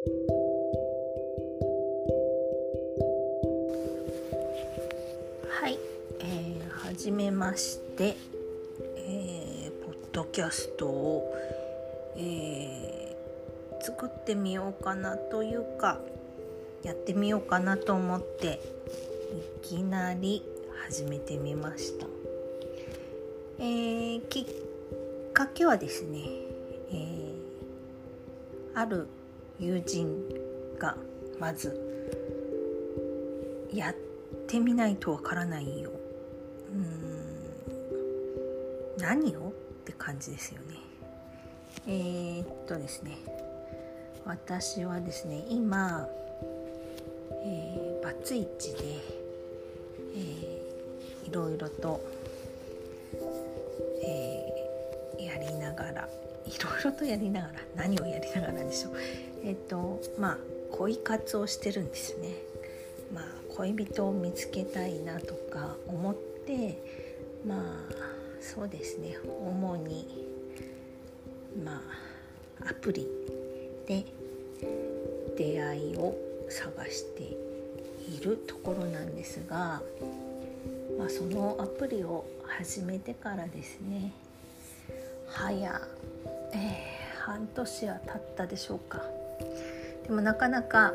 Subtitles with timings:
[0.00, 0.08] は
[5.68, 5.78] い、
[6.20, 8.16] えー、はじめまして、
[8.96, 11.34] えー、ポッドキャストを、
[12.16, 16.00] えー、作ってみようかなというか
[16.82, 18.58] やってみようかなと思って
[19.62, 20.42] いきなり
[20.86, 22.06] 始めてみました。
[23.58, 24.46] えー、きっ
[25.34, 26.20] かけはですね、
[26.90, 27.34] えー、
[28.74, 29.06] ある
[29.60, 30.08] 友人
[30.78, 30.96] が
[31.38, 31.78] まず
[33.70, 33.94] やっ
[34.48, 35.92] てみないとわからないよ。
[36.72, 36.90] うん。
[38.98, 39.52] 何をっ
[39.84, 40.76] て感じですよね。
[41.86, 43.18] えー、っとですね。
[44.24, 46.06] 私はですね今、
[47.44, 48.78] え、バツイチで、
[50.14, 52.00] えー、いろいろと、
[54.02, 54.49] えー、
[55.24, 56.08] やりながら
[56.46, 58.92] いろいろとやりながら何をやりながらでしょう。
[59.44, 60.38] えっ、とまあ
[60.72, 62.28] 恋活をしてるんですね。
[63.14, 63.24] まあ
[63.56, 66.82] 恋人を見つけたいなとか思って
[67.46, 67.62] まあ
[68.40, 69.16] そうですね。
[69.24, 70.26] 主に
[71.64, 71.82] ま
[72.62, 73.06] あアプリ
[73.86, 74.04] で
[75.36, 76.16] 出会いを
[76.48, 77.22] 探して
[78.10, 79.80] いるところなんですが、
[80.98, 84.12] まあ、そのアプリを始めてからですね
[85.32, 85.80] 早
[86.52, 89.02] えー、半年は経ったでしょうか。
[90.06, 90.92] でもなかなか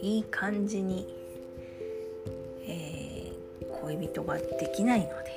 [0.00, 1.06] いい感じに、
[2.66, 5.30] えー、恋人ができないので。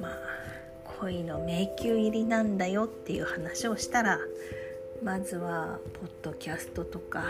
[0.00, 0.12] まあ
[1.00, 4.20] 恋の迷宮入りなんだよっていう話をしたら
[5.02, 7.24] まずはポッドキャストとか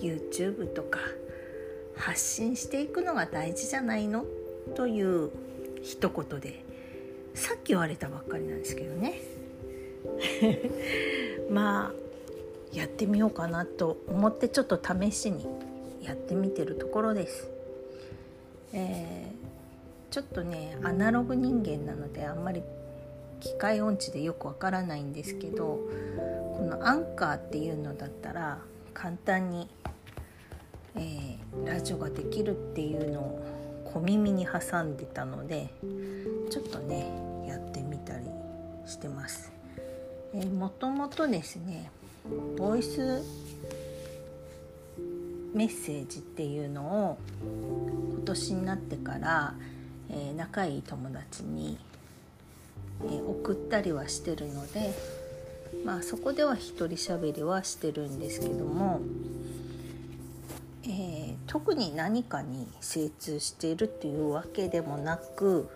[0.00, 0.98] YouTube とか
[1.94, 4.24] 発信していくのが大事じゃないの？
[4.74, 5.30] という
[5.82, 6.63] 一言で
[7.34, 9.20] さっき言われたばっかりなんですけどね
[11.50, 12.04] まあ
[12.72, 15.46] やってみようかなと思ってちょっと試しに
[16.02, 17.48] やってみてるところです。
[18.72, 22.62] えー、ちょっとねアナログ人間なのであんまり
[23.38, 25.78] 機械音痴でよくわからないんですけど
[26.56, 28.58] このアンカーっていうのだったら
[28.92, 29.68] 簡単に、
[30.96, 33.53] えー、ラジオができるっていうのを
[33.94, 35.72] 小耳に挟んでたので
[36.50, 37.06] ちょっとね
[37.46, 38.24] やってみたり
[38.86, 39.52] してます。
[40.34, 41.90] えー、もともとですね
[42.58, 43.22] ボイス
[45.54, 47.18] メッセージっていうのを
[48.16, 49.54] 今年になってから、
[50.10, 51.78] えー、仲いい友達に、
[53.04, 54.92] えー、送ったりはしてるので
[55.84, 59.00] まあそこでは一人喋りはしてるんですけども、
[61.54, 65.70] 特に何かに精通しているっていうわけでもなく、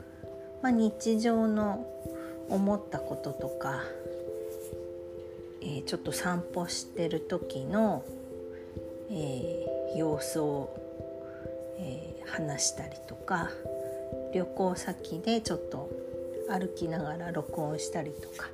[0.60, 1.86] まあ、日常の
[2.48, 3.84] 思ったこととか、
[5.62, 8.04] えー、ちょっと散歩してる時の、
[9.08, 10.76] えー、様子を、
[11.78, 13.48] えー、話したりとか
[14.34, 15.88] 旅行先でちょっと
[16.48, 18.48] 歩きながら録音したりとか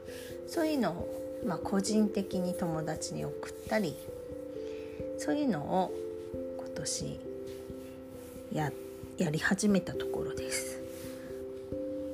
[0.47, 3.97] そういうのを、まあ、個人的に友達に送ったり
[5.17, 6.04] そういうのを
[6.85, 7.19] 年
[8.53, 8.71] や
[9.17, 10.83] やり始めたところです。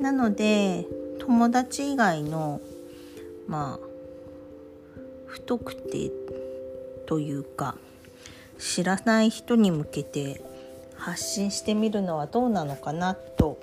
[0.00, 0.86] なので
[1.18, 2.60] 友達以外の
[3.48, 3.86] まあ
[5.26, 6.10] 不特定
[7.06, 7.76] というか
[8.58, 10.40] 知らない人に向けて
[10.94, 13.58] 発信してみるのはどうなのかなと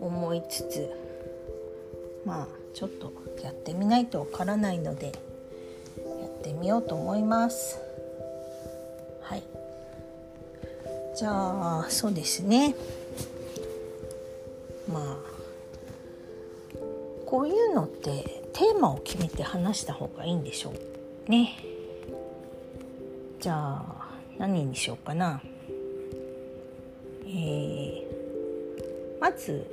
[0.00, 0.90] 思いつつ
[2.24, 5.12] まあちょっとやってみないとわからないのでや
[6.26, 7.89] ってみようと思います
[9.30, 9.42] はい。
[11.16, 11.30] じゃ
[11.82, 12.74] あそうですね。
[14.92, 15.16] まあ
[17.26, 20.72] こういうのってテーマを決めて話した方がいいんでしょ
[21.28, 21.56] うね。
[23.38, 23.84] じゃあ
[24.36, 25.40] 何にしようかな。
[27.24, 28.04] えー、
[29.20, 29.64] まず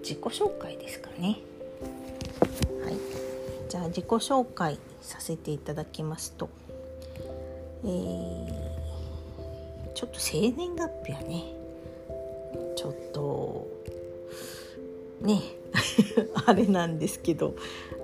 [0.00, 1.38] 自己紹介ですかね。
[2.82, 2.96] はい。
[3.68, 6.48] じゃあ自己紹介させていただきますと。
[7.86, 11.44] えー、ちょっと生年月日はね
[12.76, 13.66] ちょっと
[15.20, 15.40] ね
[16.46, 17.54] あれなんですけど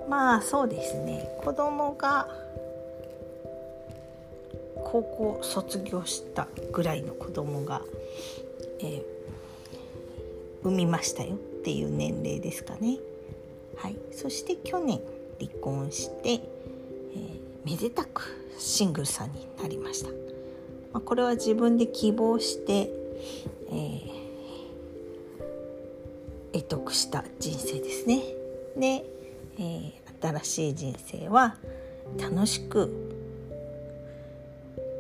[0.08, 2.28] まあそうですね子供が
[4.84, 7.82] 高校卒業したぐらいの子供が、
[8.80, 9.02] えー、
[10.62, 12.98] 産みましたよっていう年齢ですかね。
[13.76, 15.00] はい、そして去年
[15.40, 16.40] 離婚して、
[17.64, 20.10] めでたくシングルさんになりました。
[20.92, 22.90] まあ、これは自分で希望して、
[23.70, 24.22] えー
[26.52, 28.22] 得得した人生ですね。
[28.76, 29.04] で、
[29.58, 31.56] えー、新しい人生は
[32.18, 32.90] 楽しく、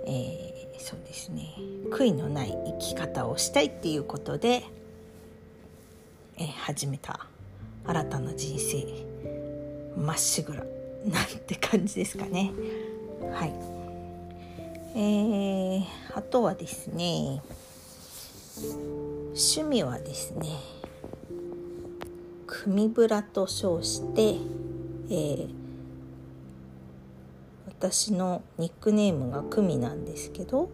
[0.06, 1.54] えー、そうですね
[1.90, 4.64] 悔いのない生き方をしたいっていうことで、
[6.38, 7.26] えー、始めた
[7.86, 8.86] 新たな人生
[9.96, 10.64] まっしぐら
[11.06, 12.52] なんて感じですかね。
[13.32, 13.52] はい、
[14.94, 15.84] えー、
[16.14, 17.42] あとはですね
[19.28, 20.48] 趣味はですね
[22.46, 24.36] 組ブラと称して、
[25.08, 25.48] えー、
[27.66, 30.68] 私のニックネームがクミなんですけど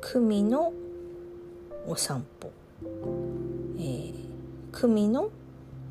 [0.00, 0.72] クミの
[1.86, 2.52] お散歩、
[3.78, 4.14] えー、
[4.72, 5.30] クミの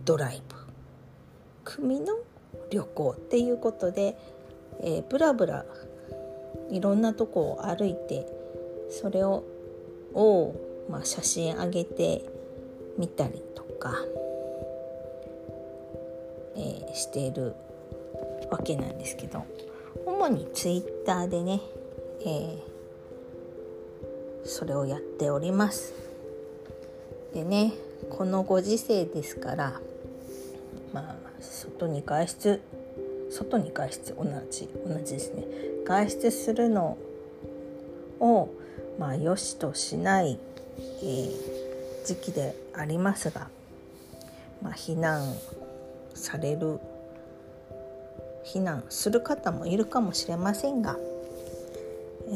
[0.05, 0.55] ドライブ。
[1.63, 2.17] クミの
[2.73, 4.17] 旅行っていうことで、
[4.81, 5.65] えー、ブラブラ
[6.71, 8.25] いろんなとこを歩いて
[8.89, 9.43] それを
[10.13, 10.53] を、
[10.89, 12.23] まあ、写真上げて
[12.97, 13.93] みたりとか、
[16.55, 17.55] えー、している
[18.49, 19.45] わけなんですけど
[20.05, 21.61] 主にツイッターでね、
[22.21, 22.57] えー、
[24.45, 25.93] それをやっております。
[27.33, 27.73] でね
[28.11, 29.81] このご時世ですから
[30.93, 32.61] まあ外に外出
[33.31, 35.43] 外に外出同じ同じですね。
[35.85, 36.97] 外出するの
[38.19, 38.49] を
[38.99, 40.37] まあ良しとしない、
[40.77, 43.49] えー、時期でありますが、
[44.61, 45.33] まあ、避難
[46.13, 46.79] される
[48.45, 50.97] 避難する方もいるかもしれませんが、
[52.29, 52.31] え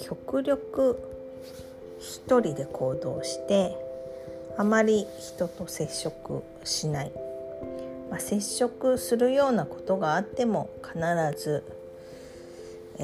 [0.00, 0.98] ー、極力
[1.98, 3.76] 一人で行動して
[4.58, 7.12] あまり人と接触しない、
[8.10, 10.98] まあ、接触するようなことがあっても必
[11.38, 11.62] ず、
[12.98, 13.02] え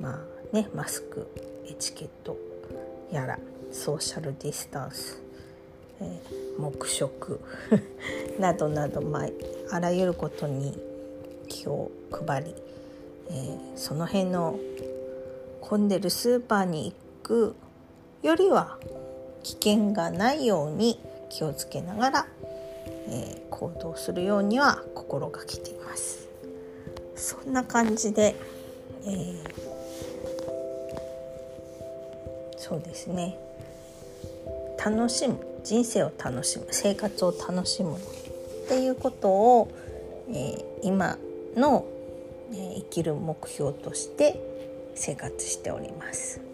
[0.00, 1.28] ー、まあねマスク
[1.66, 2.38] エチケット
[3.12, 3.38] やら
[3.70, 5.20] ソーシャルディスタンス、
[6.00, 7.40] えー、黙食
[8.40, 9.28] などなど、まあ、
[9.70, 10.78] あらゆることに
[11.48, 12.54] 気を配り、
[13.28, 14.58] えー、その辺の
[15.60, 17.56] 混んでるスーパーに行く
[18.22, 18.78] よりは
[19.42, 22.26] 危険がないように気をつけながら、
[23.08, 26.28] えー、行動するようには心がけています。
[27.18, 28.36] そんな感じで、
[29.04, 29.38] えー、
[32.56, 33.36] そうですね
[34.84, 38.00] 楽しむ人生を楽しむ生活を楽しむっ
[38.68, 39.68] ていうことを、
[40.30, 41.18] えー、今
[41.56, 41.84] の、
[42.52, 44.40] えー、生きる目標として
[44.94, 46.47] 生活しております。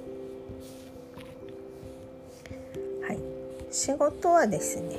[3.74, 4.96] 仕事はですね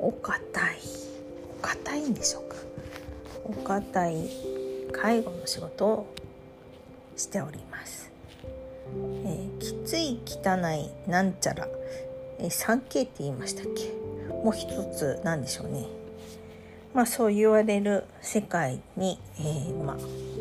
[0.00, 0.78] お堅い
[1.56, 2.56] お堅いんでしょうか。
[3.44, 4.28] お堅い
[4.90, 6.14] 介護の仕事を
[7.16, 8.10] しております、
[9.24, 11.68] えー、きつい汚いなんちゃら、
[12.40, 13.92] えー、3K って言いましたっけ？
[14.42, 15.84] もう一つなんでしょうね。
[16.92, 19.96] まあそう言われる世界に、えー、まあ、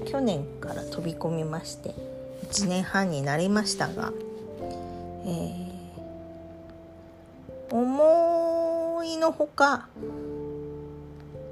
[0.08, 1.94] 去年から飛び込みまして
[2.50, 4.12] 1年半になりましたが、
[5.26, 5.67] えー
[7.70, 9.88] 思いのほか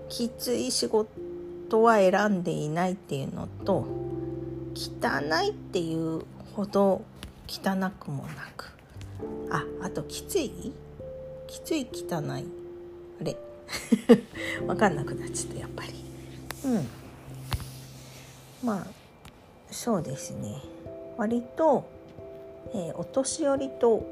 [0.09, 3.85] きつい仕事は選んでいないっていうのと
[4.75, 6.21] 汚いっていう
[6.56, 7.03] ほど
[7.47, 8.71] 汚くもなく。
[9.50, 10.73] ああときつい？
[11.47, 12.45] きつい汚い。
[13.21, 13.35] あれ？
[14.65, 15.94] 分かんなくなっちゃったやっぱり。
[16.65, 16.88] うん。
[18.63, 18.88] まあ
[19.72, 20.62] そうですね。
[21.17, 21.86] 割と、
[22.74, 24.05] えー、お年寄りと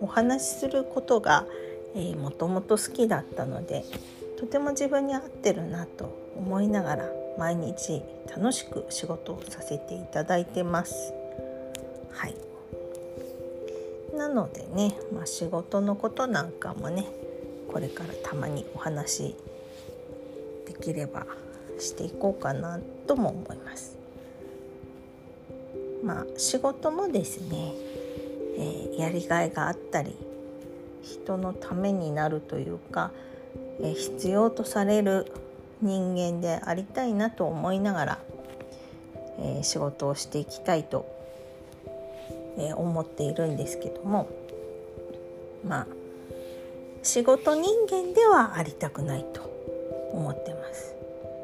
[0.00, 1.46] お話しすることが、
[1.94, 3.84] え、もともと好きだったので
[4.38, 8.02] とても自分に合ってるなと思いながら毎日
[8.34, 11.12] 楽しく仕事をさせていただいてます。
[12.10, 12.34] はい
[14.16, 17.06] なのでね、まあ、仕事のことなんかもね
[17.70, 19.36] これからたまにお話
[20.66, 21.26] できれば
[21.78, 23.96] していこうかなとも思います。
[26.02, 27.72] まあ仕事もですね
[28.56, 30.16] えー、やりがいがあったり
[31.02, 33.12] 人のためになるというか、
[33.80, 35.32] えー、必要とされる
[35.82, 38.18] 人間でありたいなと思いながら、
[39.38, 41.14] えー、仕事をしていきたいと、
[42.58, 44.30] え思っているんですけども
[45.68, 45.86] まあ
[47.02, 49.42] 仕事人間ではありたくないと
[50.12, 50.94] 思ってます。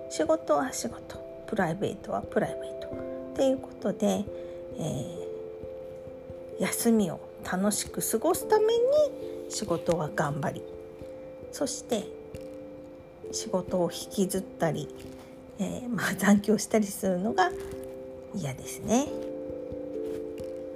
[0.09, 2.89] 仕事は仕事プライベートはプライベート
[3.33, 4.25] っていうことで、
[4.79, 5.32] えー
[6.63, 7.19] 休みを
[7.51, 8.71] 楽しく過ごすために
[9.49, 10.63] 仕事は頑張り。
[11.51, 12.05] そして
[13.33, 14.89] 仕事を引きずったり、
[15.59, 17.51] えー、 まあ、残業したりするのが
[18.33, 19.09] 嫌ですね。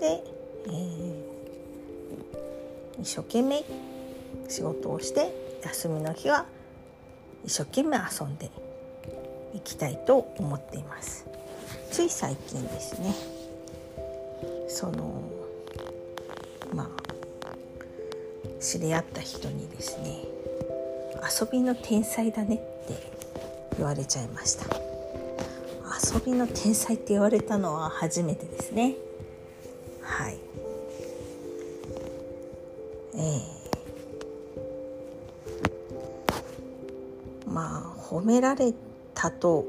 [0.01, 0.25] で、
[0.67, 3.65] えー、一生懸命
[4.49, 6.47] 仕事をして休みの日は
[7.45, 8.51] 一生懸命遊んで
[9.55, 11.25] いきたいと思っています。
[11.93, 13.15] つい最近ですね。
[14.67, 15.36] その
[16.75, 20.25] まあ知り合った人にですね
[21.41, 22.59] 遊びの天才だねっ
[22.89, 22.95] て
[23.77, 24.67] 言われちゃいました
[26.15, 28.95] 遊びの天才って言われたのは初めてですね
[30.07, 30.39] はい。
[33.15, 38.73] えー、まあ褒められ
[39.15, 39.67] たと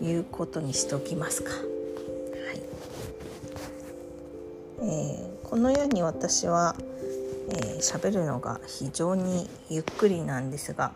[0.00, 1.50] いうことにしておきますか。
[1.50, 1.62] はい。
[4.80, 6.74] えー、このように私は
[7.78, 10.92] 喋、えー、るのが非常にゆっくりなんですが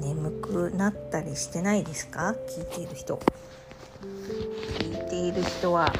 [0.00, 2.36] 眠くなったりしてないですか？
[2.56, 3.20] 聞いている人。
[4.78, 5.92] 聞いている人は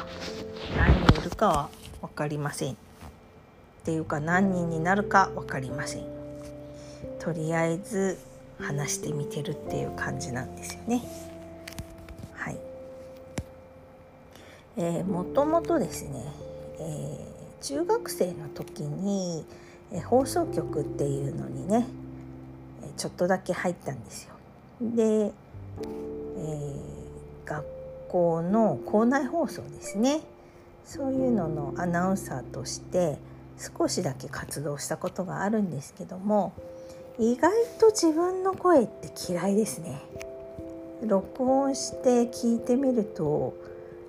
[0.77, 2.71] 何人いるかは分かりません。
[2.75, 2.75] っ
[3.83, 6.05] ていうか何人になるか分かりません。
[7.19, 8.19] とりあえず
[8.61, 11.03] 話してみてるっていう感じなんですよね。
[12.35, 12.57] はい。
[14.77, 16.23] えー、もともとですね、
[16.79, 19.45] えー、中学生の時に、
[20.05, 21.87] 放送局っていうのにね
[22.97, 24.33] ちょっとだけ入ったんですよ。
[24.81, 26.73] で、えー、
[27.45, 27.65] 学
[28.07, 30.21] 校の校内放送ですね
[30.85, 33.17] そういうののアナウンサーとして
[33.57, 36.53] 少しだけ活動したことがあるんですけども
[37.17, 40.01] 意外と自分の声って嫌いですね。
[41.03, 43.53] 録音して聞いてみると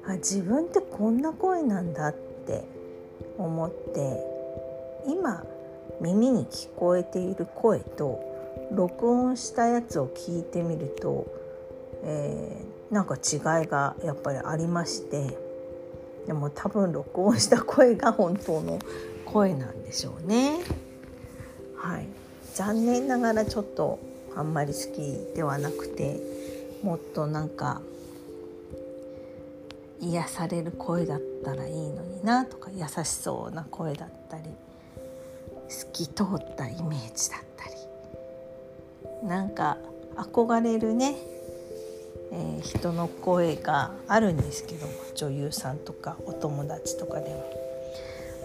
[0.06, 2.64] あ自分ってこんな声なんだって
[3.44, 4.24] 思って
[5.06, 5.44] 今
[6.00, 8.30] 耳に聞こえている声と
[8.72, 11.26] 録音したやつを聞いてみると、
[12.02, 15.36] えー、なんか違いがやっぱりありまして
[16.26, 18.78] でも多分録音した声が本当の
[19.24, 20.58] 声なんでしょうね。
[21.76, 22.06] はい、
[22.54, 23.98] 残念ながらちょっと
[24.36, 26.20] あんまり好きではなくて
[26.82, 27.80] もっとなんか
[30.00, 34.44] 癒される声だったらいいのになとか優しそうな声だったり
[35.68, 37.80] 透き通ったイメージだったり。
[39.22, 39.76] なんか
[40.16, 41.14] 憧れるね、
[42.32, 47.44] えー、人の声があるんですけども女優さんとかお友達とかでも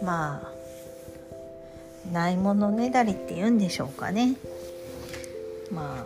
[0.03, 4.35] まあないものねだりって言うんでしょうかね。
[5.71, 6.05] ま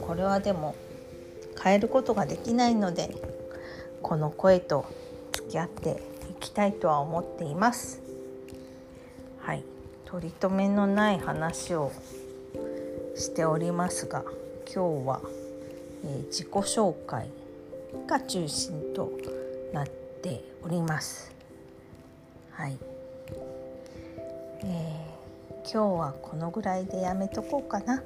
[0.00, 0.74] これはでも
[1.62, 3.14] 変えることができないので
[4.06, 4.86] この声と
[5.32, 8.00] 付き合っていきたいとは思っています
[9.40, 9.64] はい
[10.04, 11.90] 取り留めのない話を
[13.16, 14.22] しておりますが
[14.72, 15.20] 今日は、
[16.04, 17.28] えー、自己紹介
[18.06, 19.10] が中心と
[19.72, 19.88] なっ
[20.22, 21.32] ております。
[22.52, 22.78] はい、
[24.62, 28.04] えー、今日はこのぐらいでやめとこうかな。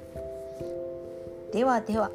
[1.53, 2.11] ではでは。